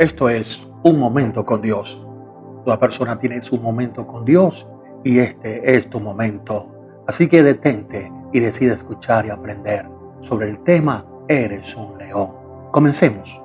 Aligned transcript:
Esto 0.00 0.30
es 0.30 0.58
un 0.82 0.98
momento 0.98 1.44
con 1.44 1.60
Dios. 1.60 2.02
Toda 2.64 2.80
persona 2.80 3.18
tiene 3.18 3.42
su 3.42 3.58
momento 3.58 4.06
con 4.06 4.24
Dios 4.24 4.66
y 5.04 5.18
este 5.18 5.76
es 5.76 5.90
tu 5.90 6.00
momento. 6.00 6.66
Así 7.06 7.28
que 7.28 7.42
detente 7.42 8.10
y 8.32 8.40
decide 8.40 8.72
escuchar 8.72 9.26
y 9.26 9.28
aprender 9.28 9.86
sobre 10.22 10.48
el 10.48 10.58
tema 10.62 11.04
Eres 11.28 11.76
un 11.76 11.98
león. 11.98 12.30
Comencemos. 12.70 13.42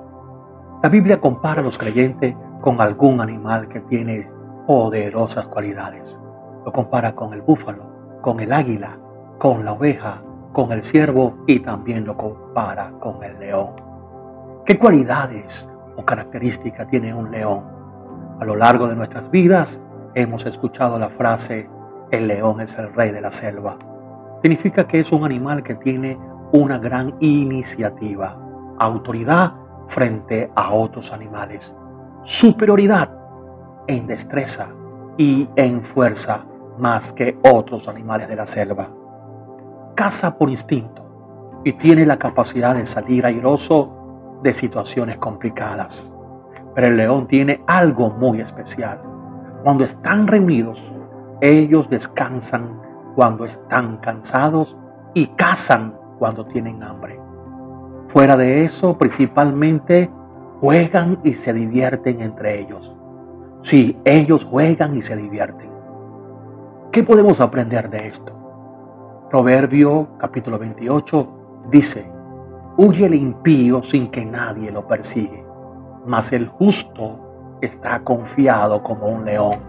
La 0.82 0.88
Biblia 0.88 1.20
compara 1.20 1.60
a 1.60 1.62
los 1.64 1.76
creyentes 1.76 2.34
con 2.62 2.80
algún 2.80 3.20
animal 3.20 3.68
que 3.68 3.82
tiene 3.82 4.26
poderosas 4.66 5.46
cualidades. 5.48 6.16
Lo 6.64 6.72
compara 6.72 7.14
con 7.14 7.34
el 7.34 7.42
búfalo, 7.42 7.84
con 8.22 8.40
el 8.40 8.50
águila, 8.50 8.98
con 9.40 9.62
la 9.62 9.74
oveja, 9.74 10.22
con 10.54 10.72
el 10.72 10.82
ciervo 10.82 11.36
y 11.46 11.60
también 11.60 12.06
lo 12.06 12.16
compara 12.16 12.94
con 13.00 13.22
el 13.22 13.38
león. 13.40 13.72
¿Qué 14.64 14.78
cualidades 14.78 15.68
o 15.96 16.04
características 16.04 16.88
tiene 16.88 17.12
un 17.14 17.30
león? 17.30 17.64
A 18.40 18.44
lo 18.44 18.56
largo 18.56 18.88
de 18.88 18.96
nuestras 18.96 19.30
vidas 19.30 19.80
hemos 20.14 20.44
escuchado 20.46 20.98
la 20.98 21.08
frase, 21.08 21.68
el 22.10 22.28
león 22.28 22.60
es 22.60 22.76
el 22.78 22.92
rey 22.94 23.10
de 23.10 23.20
la 23.20 23.30
selva. 23.30 23.78
Significa 24.42 24.86
que 24.86 25.00
es 25.00 25.10
un 25.12 25.24
animal 25.24 25.62
que 25.62 25.74
tiene 25.76 26.18
una 26.52 26.78
gran 26.78 27.14
iniciativa, 27.20 28.38
autoridad 28.78 29.52
frente 29.88 30.50
a 30.54 30.70
otros 30.72 31.12
animales, 31.12 31.72
superioridad 32.24 33.10
en 33.86 34.06
destreza 34.06 34.68
y 35.16 35.48
en 35.56 35.82
fuerza 35.82 36.44
más 36.78 37.12
que 37.12 37.38
otros 37.42 37.88
animales 37.88 38.28
de 38.28 38.36
la 38.36 38.46
selva. 38.46 38.88
Caza 39.94 40.36
por 40.36 40.50
instinto 40.50 41.02
y 41.64 41.72
tiene 41.72 42.04
la 42.04 42.18
capacidad 42.18 42.74
de 42.74 42.86
salir 42.86 43.24
airoso 43.24 44.05
de 44.42 44.54
situaciones 44.54 45.18
complicadas. 45.18 46.12
Pero 46.74 46.88
el 46.88 46.96
león 46.96 47.26
tiene 47.26 47.62
algo 47.66 48.10
muy 48.10 48.40
especial. 48.40 49.00
Cuando 49.62 49.84
están 49.84 50.26
reunidos, 50.26 50.78
ellos 51.40 51.88
descansan 51.88 52.78
cuando 53.14 53.44
están 53.44 53.96
cansados 53.98 54.76
y 55.14 55.26
cazan 55.28 55.94
cuando 56.18 56.44
tienen 56.46 56.82
hambre. 56.82 57.18
Fuera 58.08 58.36
de 58.36 58.64
eso, 58.64 58.96
principalmente 58.96 60.10
juegan 60.60 61.18
y 61.24 61.32
se 61.34 61.52
divierten 61.52 62.20
entre 62.20 62.60
ellos. 62.60 62.94
Sí, 63.62 63.98
ellos 64.04 64.44
juegan 64.44 64.96
y 64.96 65.02
se 65.02 65.16
divierten. 65.16 65.70
¿Qué 66.92 67.02
podemos 67.02 67.40
aprender 67.40 67.90
de 67.90 68.06
esto? 68.06 68.32
Proverbio 69.30 70.08
capítulo 70.18 70.58
28 70.58 71.28
dice, 71.70 72.10
huye 72.78 73.06
el 73.06 73.14
impío 73.14 73.82
sin 73.82 74.10
que 74.10 74.24
nadie 74.24 74.70
lo 74.70 74.86
persigue, 74.86 75.44
mas 76.04 76.32
el 76.32 76.46
justo 76.48 77.18
está 77.62 78.00
confiado 78.00 78.82
como 78.82 79.08
un 79.08 79.24
león. 79.24 79.60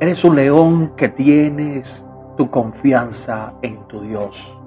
Eres 0.00 0.24
un 0.24 0.36
león 0.36 0.92
que 0.96 1.08
tienes 1.08 2.04
tu 2.36 2.50
confianza 2.50 3.52
en 3.62 3.78
tu 3.88 4.00
Dios. 4.00 4.58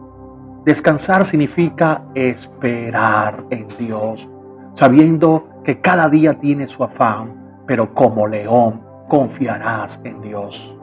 Descansar 0.65 1.25
significa 1.25 2.03
esperar 2.15 3.43
en 3.49 3.67
Dios, 3.77 4.27
sabiendo 4.75 5.47
que 5.63 5.79
cada 5.81 6.09
día 6.09 6.39
tiene 6.39 6.67
su 6.67 6.83
afán, 6.83 7.33
pero 7.67 7.93
como 7.93 8.27
león 8.27 8.81
confiarás 9.07 9.99
en 10.03 10.21
Dios. 10.21 10.75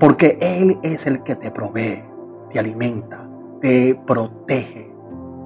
Porque 0.00 0.38
Él 0.40 0.78
es 0.82 1.06
el 1.06 1.22
que 1.22 1.34
te 1.36 1.50
provee, 1.50 2.04
te 2.50 2.58
alimenta, 2.58 3.26
te 3.60 3.94
protege. 4.06 4.87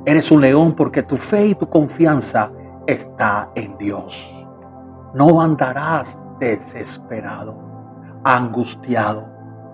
Eres 0.04 0.32
un 0.32 0.40
león 0.40 0.74
porque 0.74 1.04
tu 1.04 1.16
fe 1.16 1.48
y 1.48 1.54
tu 1.54 1.68
confianza 1.68 2.50
está 2.88 3.48
en 3.54 3.78
Dios. 3.78 4.28
No 5.14 5.40
andarás 5.40 6.18
desesperado, 6.40 7.54
angustiado, 8.24 9.24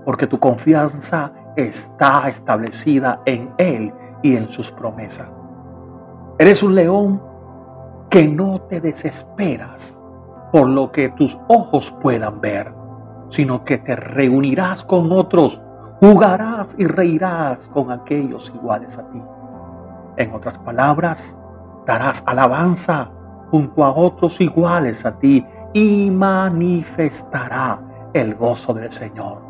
porque 0.04 0.26
tu 0.26 0.38
confianza 0.38 1.32
está 1.56 2.28
establecida 2.28 3.22
en 3.24 3.50
Él 3.56 3.90
y 4.22 4.36
en 4.36 4.52
sus 4.52 4.70
promesas. 4.70 5.28
Eres 6.38 6.62
un 6.62 6.74
león 6.74 7.22
que 8.10 8.28
no 8.28 8.60
te 8.68 8.82
desesperas 8.82 9.98
por 10.52 10.68
lo 10.68 10.92
que 10.92 11.08
tus 11.10 11.38
ojos 11.48 11.90
puedan 12.02 12.38
ver, 12.42 12.70
sino 13.30 13.64
que 13.64 13.78
te 13.78 13.96
reunirás 13.96 14.84
con 14.84 15.10
otros, 15.10 15.58
jugarás 16.00 16.74
y 16.76 16.84
reirás 16.86 17.66
con 17.68 17.90
aquellos 17.90 18.52
iguales 18.54 18.98
a 18.98 19.08
ti. 19.10 19.22
En 20.18 20.34
otras 20.34 20.58
palabras, 20.58 21.36
darás 21.86 22.24
alabanza 22.26 23.08
junto 23.52 23.84
a 23.84 23.92
otros 23.92 24.40
iguales 24.40 25.06
a 25.06 25.16
ti 25.16 25.46
y 25.72 26.10
manifestará 26.10 27.80
el 28.14 28.34
gozo 28.34 28.74
del 28.74 28.90
Señor, 28.90 29.40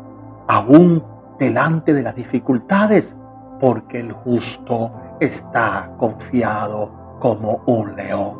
aún 0.47 1.03
delante 1.39 1.91
de 1.91 2.03
las 2.03 2.15
dificultades, 2.15 3.15
porque 3.59 3.99
el 3.99 4.11
justo 4.11 4.91
está 5.19 5.89
confiado 5.97 7.17
como 7.19 7.63
un 7.65 7.95
león. 7.95 8.39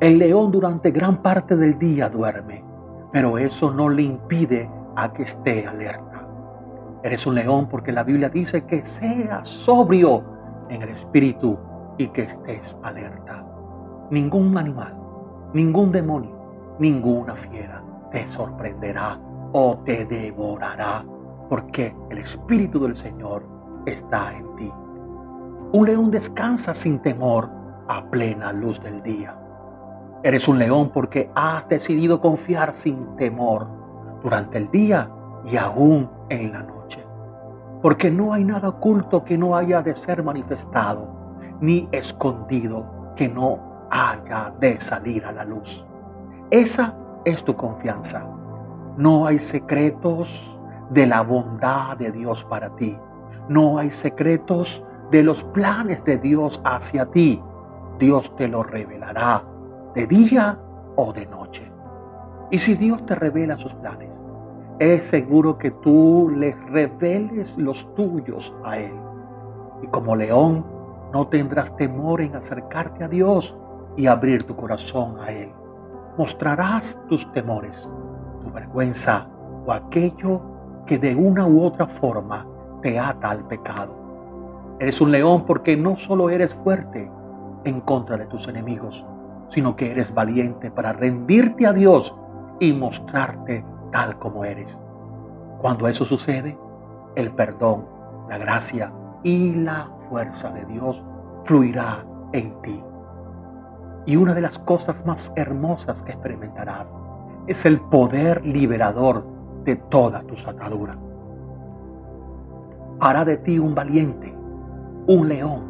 El 0.00 0.18
león 0.18 0.50
durante 0.52 0.90
gran 0.90 1.22
parte 1.22 1.56
del 1.56 1.78
día 1.78 2.10
duerme, 2.10 2.62
pero 3.12 3.38
eso 3.38 3.70
no 3.70 3.88
le 3.88 4.02
impide 4.02 4.70
a 4.94 5.10
que 5.10 5.22
esté 5.22 5.66
alerta. 5.66 6.28
Eres 7.02 7.26
un 7.26 7.36
león 7.36 7.66
porque 7.70 7.92
la 7.92 8.02
Biblia 8.02 8.28
dice 8.28 8.64
que 8.66 8.84
seas 8.84 9.48
sobrio 9.48 10.33
en 10.68 10.82
el 10.82 10.90
espíritu 10.90 11.58
y 11.98 12.08
que 12.08 12.22
estés 12.22 12.78
alerta. 12.82 13.44
Ningún 14.10 14.56
animal, 14.56 14.94
ningún 15.52 15.92
demonio, 15.92 16.34
ninguna 16.78 17.34
fiera 17.34 17.82
te 18.14 18.28
sorprenderá 18.28 19.18
o 19.52 19.76
te 19.84 20.04
devorará 20.04 21.04
porque 21.48 21.94
el 22.10 22.18
Espíritu 22.18 22.80
del 22.80 22.96
Señor 22.96 23.44
está 23.86 24.32
en 24.32 24.56
ti. 24.56 24.72
Un 25.72 25.86
león 25.86 26.10
descansa 26.12 26.74
sin 26.74 27.00
temor 27.00 27.50
a 27.88 28.04
plena 28.10 28.52
luz 28.52 28.80
del 28.82 29.02
día. 29.02 29.36
Eres 30.22 30.46
un 30.46 30.58
león 30.58 30.90
porque 30.94 31.28
has 31.34 31.68
decidido 31.68 32.20
confiar 32.20 32.72
sin 32.72 33.04
temor 33.16 33.66
durante 34.22 34.58
el 34.58 34.70
día 34.70 35.10
y 35.44 35.56
aún 35.56 36.08
en 36.30 36.52
la 36.52 36.62
noche. 36.62 37.03
Porque 37.84 38.10
no 38.10 38.32
hay 38.32 38.44
nada 38.44 38.70
oculto 38.70 39.22
que 39.26 39.36
no 39.36 39.54
haya 39.54 39.82
de 39.82 39.94
ser 39.94 40.22
manifestado, 40.22 41.06
ni 41.60 41.86
escondido 41.92 42.86
que 43.14 43.28
no 43.28 43.58
haya 43.90 44.54
de 44.58 44.80
salir 44.80 45.22
a 45.26 45.32
la 45.32 45.44
luz. 45.44 45.86
Esa 46.50 46.96
es 47.26 47.44
tu 47.44 47.54
confianza. 47.54 48.26
No 48.96 49.26
hay 49.26 49.38
secretos 49.38 50.58
de 50.88 51.06
la 51.06 51.20
bondad 51.20 51.98
de 51.98 52.10
Dios 52.10 52.42
para 52.44 52.74
ti. 52.76 52.96
No 53.50 53.76
hay 53.76 53.90
secretos 53.90 54.82
de 55.10 55.22
los 55.22 55.44
planes 55.44 56.02
de 56.06 56.16
Dios 56.16 56.62
hacia 56.64 57.04
ti. 57.10 57.38
Dios 57.98 58.34
te 58.36 58.48
lo 58.48 58.62
revelará 58.62 59.44
de 59.94 60.06
día 60.06 60.58
o 60.96 61.12
de 61.12 61.26
noche. 61.26 61.70
Y 62.50 62.58
si 62.60 62.76
Dios 62.76 63.04
te 63.04 63.14
revela 63.14 63.58
sus 63.58 63.74
planes, 63.74 64.23
es 64.78 65.04
seguro 65.04 65.56
que 65.58 65.70
tú 65.70 66.30
les 66.36 66.56
reveles 66.70 67.56
los 67.56 67.92
tuyos 67.94 68.54
a 68.64 68.78
Él. 68.78 68.92
Y 69.82 69.86
como 69.88 70.16
león, 70.16 70.64
no 71.12 71.28
tendrás 71.28 71.74
temor 71.76 72.20
en 72.20 72.34
acercarte 72.34 73.04
a 73.04 73.08
Dios 73.08 73.56
y 73.96 74.06
abrir 74.06 74.42
tu 74.42 74.56
corazón 74.56 75.20
a 75.20 75.30
Él. 75.30 75.50
Mostrarás 76.18 76.98
tus 77.08 77.30
temores, 77.32 77.88
tu 78.42 78.50
vergüenza 78.50 79.28
o 79.64 79.72
aquello 79.72 80.40
que 80.86 80.98
de 80.98 81.14
una 81.14 81.46
u 81.46 81.62
otra 81.62 81.86
forma 81.86 82.46
te 82.82 82.98
ata 82.98 83.30
al 83.30 83.46
pecado. 83.46 83.94
Eres 84.80 85.00
un 85.00 85.12
león 85.12 85.44
porque 85.46 85.76
no 85.76 85.96
solo 85.96 86.30
eres 86.30 86.54
fuerte 86.56 87.08
en 87.64 87.80
contra 87.80 88.16
de 88.16 88.26
tus 88.26 88.48
enemigos, 88.48 89.04
sino 89.50 89.76
que 89.76 89.92
eres 89.92 90.12
valiente 90.12 90.70
para 90.70 90.92
rendirte 90.92 91.66
a 91.66 91.72
Dios 91.72 92.14
y 92.60 92.72
mostrarte 92.72 93.64
tal 93.94 94.18
como 94.18 94.44
eres. 94.44 94.76
Cuando 95.60 95.86
eso 95.86 96.04
sucede, 96.04 96.58
el 97.14 97.30
perdón, 97.30 97.86
la 98.28 98.38
gracia 98.38 98.92
y 99.22 99.54
la 99.54 99.88
fuerza 100.10 100.50
de 100.50 100.64
Dios 100.64 101.00
fluirá 101.44 102.04
en 102.32 102.60
ti. 102.62 102.82
Y 104.04 104.16
una 104.16 104.34
de 104.34 104.40
las 104.40 104.58
cosas 104.58 104.96
más 105.06 105.32
hermosas 105.36 106.02
que 106.02 106.10
experimentarás 106.10 106.92
es 107.46 107.64
el 107.64 107.80
poder 107.82 108.44
liberador 108.44 109.24
de 109.64 109.76
todas 109.76 110.26
tus 110.26 110.44
ataduras. 110.44 110.98
Hará 112.98 113.24
de 113.24 113.36
ti 113.36 113.60
un 113.60 113.76
valiente, 113.76 114.34
un 115.06 115.28
león, 115.28 115.62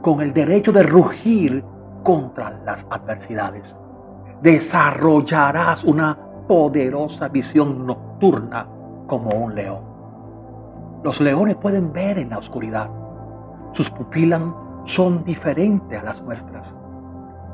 con 0.00 0.22
el 0.22 0.32
derecho 0.32 0.72
de 0.72 0.84
rugir 0.84 1.62
contra 2.02 2.58
las 2.64 2.86
adversidades. 2.88 3.76
Desarrollarás 4.40 5.84
una 5.84 6.18
poderosa 6.48 7.28
visión 7.28 7.86
nocturna 7.86 8.66
como 9.06 9.30
un 9.30 9.54
león. 9.54 9.80
Los 11.04 11.20
leones 11.20 11.56
pueden 11.56 11.92
ver 11.92 12.18
en 12.18 12.30
la 12.30 12.38
oscuridad. 12.38 12.88
Sus 13.72 13.90
pupilas 13.90 14.42
son 14.84 15.24
diferentes 15.24 15.98
a 16.00 16.04
las 16.04 16.22
nuestras. 16.22 16.74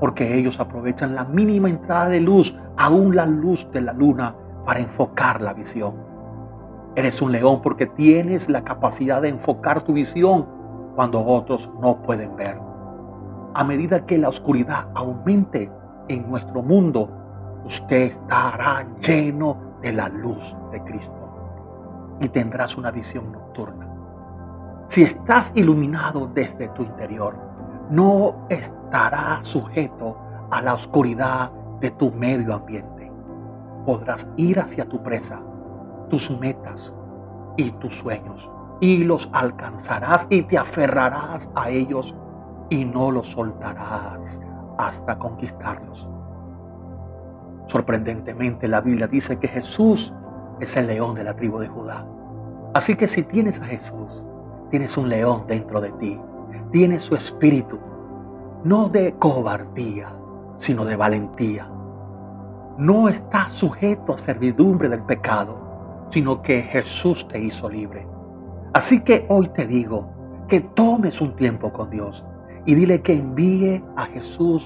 porque 0.01 0.37
ellos 0.39 0.61
aprovechan 0.61 1.15
la 1.15 1.25
mínima 1.25 1.69
entrada 1.69 2.09
de 2.09 2.21
luz, 2.21 2.57
aún 2.77 3.17
la 3.17 3.27
luz 3.27 3.69
de 3.73 3.81
la 3.81 3.93
luna, 3.93 4.35
para 4.65 4.81
enfocar 4.81 5.41
la 5.41 5.53
visión. 5.53 5.95
Eres 6.95 7.21
un 7.21 7.33
león 7.33 7.61
porque 7.63 7.87
tienes 7.87 8.49
la 8.49 8.63
capacidad 8.63 9.23
de 9.23 9.29
enfocar 9.29 9.83
tu 9.83 9.93
visión 9.93 10.47
cuando 10.95 11.25
otros 11.25 11.71
no 11.81 12.01
pueden 12.03 12.35
ver. 12.37 12.59
A 13.55 13.65
medida 13.65 14.05
que 14.07 14.19
la 14.19 14.29
oscuridad 14.29 14.87
aumente 14.95 15.71
en 16.09 16.31
nuestro 16.31 16.63
mundo, 16.63 17.11
usted 17.69 18.13
estará 18.13 18.87
lleno 19.07 19.57
de 19.83 19.93
la 19.93 20.09
luz 20.09 20.57
de 20.73 20.83
Cristo 20.85 22.17
y 22.19 22.29
tendrás 22.31 22.77
una 22.77 22.91
visión 22.91 23.31
nocturna. 23.31 23.87
Si 24.89 25.03
estás 25.03 25.53
iluminado 25.55 26.29
desde 26.29 26.69
tu 26.69 26.83
interior, 26.83 27.37
no 27.91 28.35
estará 28.49 29.41
sujeto 29.43 30.17
a 30.51 30.63
la 30.63 30.75
oscuridad 30.75 31.51
de 31.81 31.91
tu 31.91 32.11
medio 32.11 32.55
ambiente. 32.55 33.13
Podrás 33.85 34.27
ir 34.39 34.59
hacia 34.59 34.89
tu 34.89 35.03
presa, 35.03 35.39
tus 36.09 36.31
metas 36.41 36.93
y 37.59 37.71
tus 37.73 37.95
sueños, 37.97 38.51
y 38.81 39.05
los 39.05 39.29
alcanzarás 39.33 40.27
y 40.31 40.43
te 40.43 40.57
aferrarás 40.57 41.51
a 41.55 41.69
ellos 41.69 42.15
y 42.71 42.85
no 42.87 43.11
los 43.11 43.27
soltarás 43.29 44.41
hasta 44.79 45.19
conquistarlos. 45.19 46.18
Sorprendentemente 47.69 48.67
la 48.67 48.81
Biblia 48.81 49.07
dice 49.07 49.39
que 49.39 49.47
Jesús 49.47 50.13
es 50.59 50.77
el 50.77 50.87
león 50.87 51.15
de 51.15 51.25
la 51.25 51.37
tribu 51.37 51.59
de 51.59 51.69
Judá. 51.69 52.05
Así 52.75 52.97
que 52.97 53.07
si 53.07 53.23
tienes 53.23 53.61
a 53.61 53.67
Jesús, 53.67 54.25
tienes 54.71 54.97
un 54.97 55.11
león 55.11 55.45
dentro 55.47 55.81
de 55.81 55.91
ti, 55.93 56.19
tienes 56.73 57.03
su 57.03 57.15
espíritu, 57.15 57.79
no 58.65 58.89
de 58.89 59.15
cobardía, 59.19 60.09
sino 60.57 60.85
de 60.85 60.97
valentía. 60.97 61.69
No 62.79 63.09
está 63.09 63.51
sujeto 63.51 64.15
a 64.15 64.19
servidumbre 64.19 64.89
del 64.89 65.03
pecado, 65.03 66.09
sino 66.11 66.41
que 66.41 66.63
Jesús 66.63 67.27
te 67.29 67.39
hizo 67.39 67.69
libre. 67.69 68.07
Así 68.73 69.01
que 69.01 69.27
hoy 69.29 69.49
te 69.49 69.67
digo 69.67 70.09
que 70.49 70.61
tomes 70.61 71.21
un 71.21 71.37
tiempo 71.37 71.71
con 71.71 71.91
Dios 71.91 72.25
y 72.65 72.75
dile 72.75 73.03
que 73.03 73.13
envíe 73.13 73.85
a 73.97 74.07
Jesús 74.07 74.63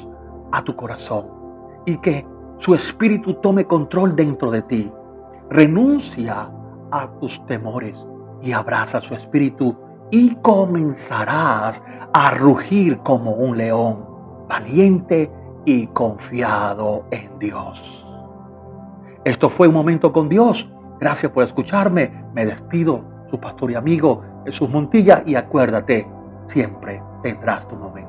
a 0.52 0.62
tu 0.62 0.76
corazón 0.76 1.26
y 1.86 1.96
que 1.98 2.24
su 2.62 2.74
espíritu 2.74 3.34
tome 3.34 3.66
control 3.66 4.14
dentro 4.14 4.50
de 4.50 4.62
ti. 4.62 4.90
Renuncia 5.50 6.48
a 6.92 7.08
tus 7.18 7.44
temores 7.46 7.96
y 8.40 8.52
abraza 8.52 9.00
su 9.00 9.14
espíritu 9.14 9.76
y 10.10 10.34
comenzarás 10.36 11.82
a 12.12 12.30
rugir 12.32 12.98
como 12.98 13.32
un 13.32 13.58
león, 13.58 14.06
valiente 14.48 15.30
y 15.64 15.88
confiado 15.88 17.04
en 17.10 17.36
Dios. 17.40 18.06
Esto 19.24 19.48
fue 19.48 19.66
un 19.66 19.74
momento 19.74 20.12
con 20.12 20.28
Dios. 20.28 20.70
Gracias 21.00 21.32
por 21.32 21.44
escucharme. 21.44 22.12
Me 22.32 22.46
despido, 22.46 23.04
su 23.30 23.40
pastor 23.40 23.72
y 23.72 23.74
amigo 23.74 24.22
Jesús 24.46 24.68
Montilla, 24.68 25.22
y 25.26 25.34
acuérdate, 25.34 26.06
siempre 26.46 27.02
tendrás 27.22 27.66
tu 27.66 27.76
momento. 27.76 28.01